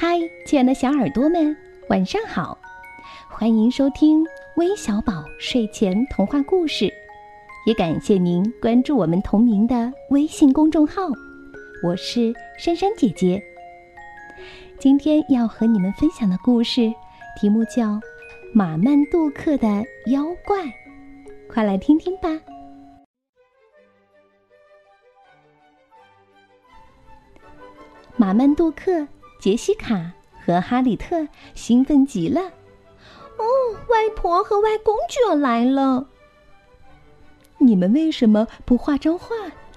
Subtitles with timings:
[0.00, 0.16] 嗨，
[0.46, 1.56] 亲爱的小耳朵们，
[1.88, 2.56] 晚上好！
[3.28, 4.24] 欢迎收听
[4.54, 6.88] 微小宝睡前童话故事，
[7.66, 11.02] 也感谢您关注我们同名的微信公众号。
[11.82, 13.42] 我是珊珊姐姐。
[14.78, 16.94] 今天要和你们分享的故事
[17.40, 17.82] 题目叫
[18.54, 19.66] 《马曼杜克的
[20.06, 20.62] 妖怪》，
[21.52, 22.28] 快来听听吧。
[28.14, 29.04] 马曼杜克、
[29.38, 30.12] 杰西卡
[30.44, 32.40] 和哈里特兴奋极了。
[32.40, 33.44] 哦，
[33.88, 36.08] 外婆和外公就要来了。
[37.58, 39.28] 你们为什么不画张画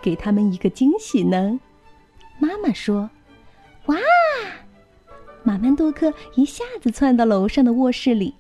[0.01, 1.59] 给他们一个惊喜呢？
[2.39, 3.09] 妈妈说
[3.85, 3.97] ：“哇！”
[5.43, 8.35] 马曼杜克一下子窜到楼上的卧室里。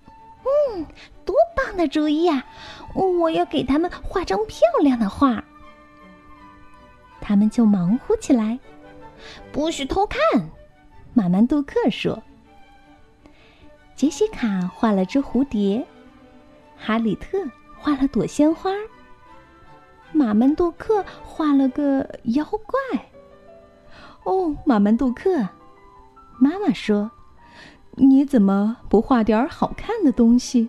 [0.73, 0.85] 嗯，
[1.25, 2.45] 多棒的主意呀！
[2.93, 5.43] 我要给他们画张漂亮的画。
[7.19, 8.59] 他们就忙活起来。
[9.51, 10.19] 不许偷看，
[11.13, 12.21] 马曼杜克说。
[13.95, 15.85] 杰西卡画了只蝴蝶，
[16.75, 17.37] 哈里特
[17.77, 18.71] 画了朵鲜花，
[20.11, 23.05] 马曼杜克画了个妖怪。
[24.23, 25.47] 哦，马曼杜克，
[26.39, 27.11] 妈妈说
[27.97, 30.67] ：“你怎么不画点好看的东西？”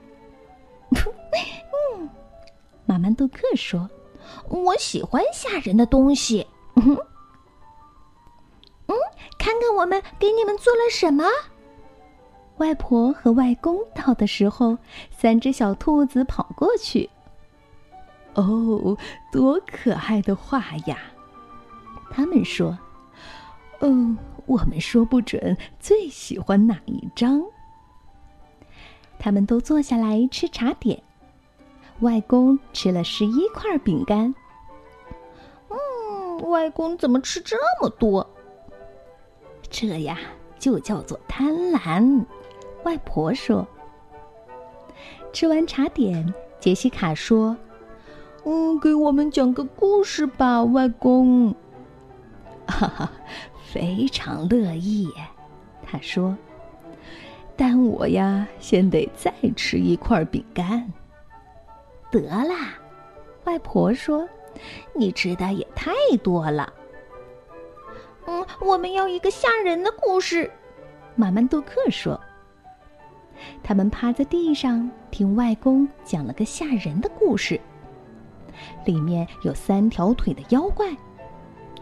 [1.97, 2.11] 嗯，
[2.85, 3.89] 马曼杜克说
[4.51, 6.47] ：“我喜欢吓人的东西。”
[9.43, 11.25] 看看我们给你们做了什么！
[12.59, 14.79] 外婆和外公到的时候，
[15.11, 17.11] 三只小兔子跑过去。
[18.35, 18.97] 哦，
[19.33, 20.97] 多可爱的画呀！
[22.09, 22.79] 他们说
[23.83, 27.43] ：“嗯，我们说不准最喜欢哪一张。”
[29.19, 31.03] 他们都坐下来吃茶点。
[31.99, 34.33] 外公吃了十一块饼干。
[35.69, 38.25] 嗯，外公怎么吃这么多？
[39.73, 40.17] 这呀，
[40.59, 42.25] 就叫做贪婪。
[42.85, 43.67] 外婆说。
[45.33, 47.57] 吃完茶点，杰西卡说
[48.45, 51.55] ：“嗯，给我们讲个故事吧，外公。”
[52.69, 53.11] 哈哈，
[53.65, 55.09] 非常乐意。
[55.83, 56.37] 他说
[57.57, 60.93] ：“但我呀，先得再吃一块饼干。”
[62.13, 62.75] 得啦，
[63.45, 64.29] 外婆说
[64.95, 65.93] ：“你吃的也太
[66.23, 66.71] 多了。”
[68.27, 70.51] 嗯，我们要一个吓人的故事。
[71.17, 72.19] 马曼杜克说
[73.63, 77.61] ：“他们趴在地上听外公讲了个吓人的故事，
[78.85, 80.97] 里面有三条腿的妖怪，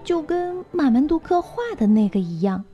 [0.03, 2.65] 就跟马曼杜克画的那个一样。”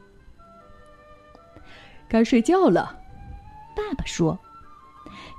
[2.08, 2.96] 该睡觉了，
[3.74, 4.38] 爸爸说。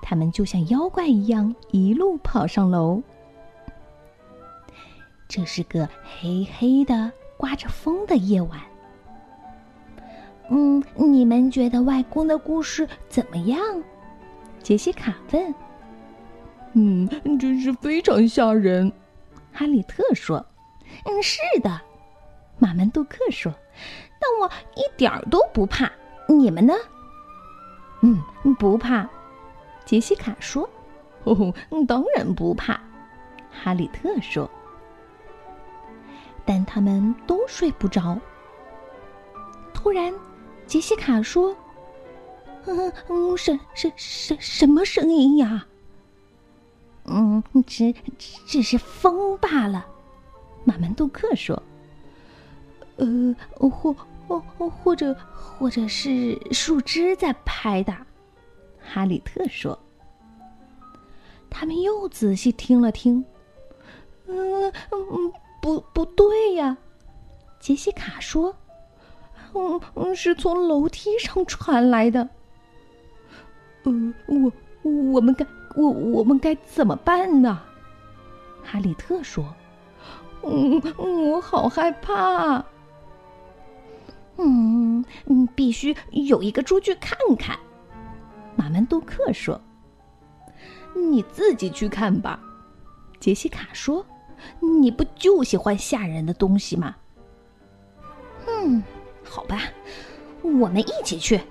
[0.01, 3.01] 他们就像妖怪一样，一路跑上楼。
[5.27, 7.11] 这是个黑黑的。
[7.37, 8.59] 刮着风的夜晚，
[10.49, 13.59] 嗯，你们觉得外公的故事怎么样？
[14.63, 15.55] 杰西卡问。
[16.73, 17.07] 嗯，
[17.39, 18.91] 真是非常吓人。
[19.53, 20.45] 哈里特说。
[21.05, 21.81] 嗯，是的。
[22.59, 23.53] 马门杜克说。
[24.19, 25.91] 但我一点儿都不怕。
[26.27, 26.73] 你们呢？
[28.01, 28.19] 嗯，
[28.55, 29.07] 不怕。
[29.85, 30.67] 杰西卡说。
[31.23, 31.53] 哦，
[31.87, 32.79] 当然不怕。
[33.51, 34.49] 哈里特说。
[36.47, 38.17] 但他们都睡不着。
[39.73, 40.13] 突然，
[40.65, 41.55] 杰西卡说
[42.65, 45.67] ：“嗯嗯，什什什什么声音呀
[47.05, 47.93] ？”“嗯，只
[48.47, 49.85] 只是风罢了。”
[50.63, 51.61] 马门杜克说。
[52.97, 53.35] “呃，
[53.69, 53.93] 或
[54.27, 58.07] 或或者或者是树枝在拍打。”
[58.81, 59.77] 哈里特说。
[61.49, 63.23] 他们又仔细听了听
[64.27, 66.77] ，“嗯嗯。”不，不对呀，
[67.59, 68.55] 杰西卡说
[69.53, 72.29] ：“嗯，是从楼梯上传来的。”
[73.83, 74.51] 呃，我
[74.83, 77.61] 我们该我我们该怎么办呢？
[78.63, 79.45] 哈里特说
[80.43, 82.63] ：“嗯，我好害怕。”
[84.37, 87.57] 嗯嗯，必须有一个出去看看。
[88.55, 89.59] 马门杜克说
[90.93, 92.39] ：“你自己去看吧。”
[93.19, 94.05] 杰西卡说。
[94.59, 96.95] 你不就喜欢吓人的东西吗？
[98.47, 98.83] 嗯，
[99.23, 99.61] 好吧，
[100.41, 101.41] 我们一起去。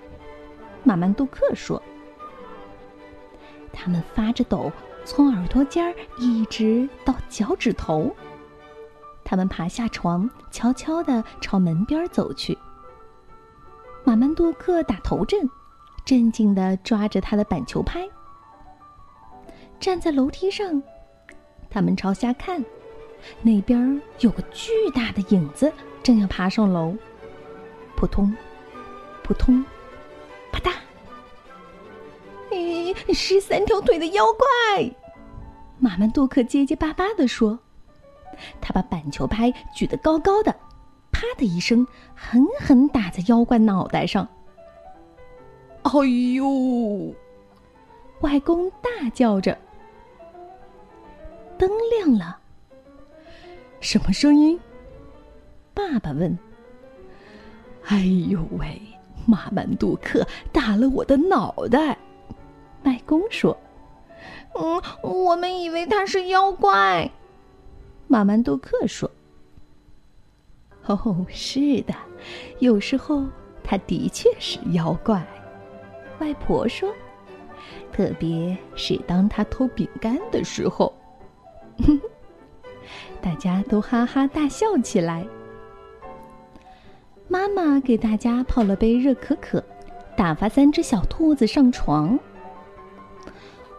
[0.82, 1.82] 马曼杜克说。
[3.72, 4.72] 他们发着抖，
[5.04, 8.10] 从耳朵尖儿一直到脚趾头。
[9.22, 12.56] 他们爬下床，悄悄地朝门边走去。
[14.02, 15.50] 马曼杜克打头阵，
[16.04, 18.08] 镇静地抓着他的板球拍。
[19.78, 20.82] 站在楼梯上，
[21.76, 22.64] 他们朝下看。
[23.42, 25.70] 那边有个巨大的影子，
[26.02, 26.96] 正要爬上楼。
[27.94, 28.34] 扑通，
[29.22, 29.62] 扑通，
[30.50, 30.72] 啪嗒！
[32.50, 34.90] 咦，是三条腿的妖怪！
[35.78, 37.58] 马曼杜克结结巴巴地说
[38.58, 40.50] ：“他把板球拍举得高高的，
[41.12, 44.26] 啪的一声，狠狠打在妖怪脑袋上。”
[45.84, 45.90] 哎
[46.36, 47.14] 呦！
[48.22, 49.58] 外公大叫着。
[51.58, 52.38] 灯亮了。
[53.80, 54.58] 什么声音？
[55.74, 56.38] 爸爸问。
[57.84, 58.80] 哎呦喂！
[59.26, 61.98] 马曼杜克打了我的脑袋。
[62.84, 63.56] 外公说
[64.54, 67.10] ：“嗯，我们以为他是妖怪。”
[68.06, 69.10] 马曼杜克说
[70.86, 71.94] ：“哦，是的，
[72.60, 73.24] 有时候
[73.64, 75.26] 他的确是妖怪。”
[76.20, 76.92] 外婆说
[77.92, 80.92] ：“特别是当他偷饼干的时候。”
[83.20, 85.26] 大家都哈哈大笑起来。
[87.28, 89.62] 妈妈给大家泡了杯热可可，
[90.16, 92.18] 打发三只小兔子上床。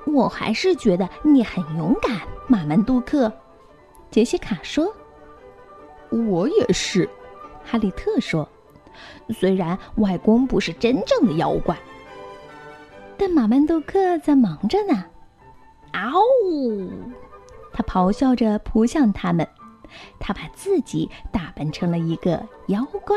[0.05, 3.31] 我还是觉得你很勇敢，马曼杜克。
[4.09, 4.93] 杰西卡说
[6.09, 7.09] ：“我也是。”
[7.63, 8.47] 哈利特说
[9.29, 11.77] ：“虽然外公不是真正的妖怪。”
[13.17, 15.05] 但马曼杜克在忙着呢。
[15.91, 16.13] 嗷
[16.45, 16.89] 呜！
[17.77, 19.47] 他咆哮着扑向他们，
[20.19, 23.15] 他把自己打扮成了一个妖怪。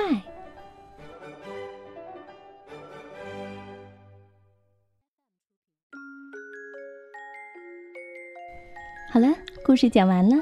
[9.11, 9.29] 好了，
[9.65, 10.37] 故事讲完了。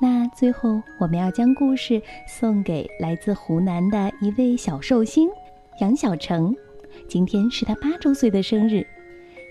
[0.00, 5.30] 那最后，我们要将故事送给来自湖南的一位小寿星
[5.80, 6.52] 杨小成。
[7.08, 8.84] 今天是他八周岁的生日，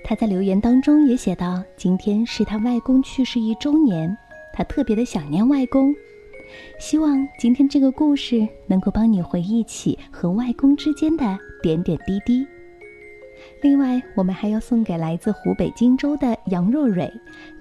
[0.08, 4.16] 他在留言当中也写到：“今天是他外公去世一周年，
[4.54, 5.92] 他特别的想念外公，
[6.80, 12.46] 希望今天这个故事能够帮你回忆起和外公之间的点点滴滴。”
[13.64, 17.12] 另外，我们还要送给来自湖北荆州的杨若蕊，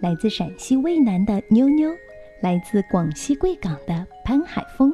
[0.01, 1.91] 来自陕西渭南的妞妞，
[2.43, 4.93] 来自广西贵港的潘海峰。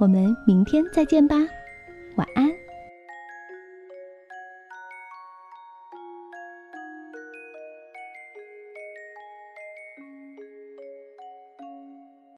[0.00, 1.36] 我们明天再见吧。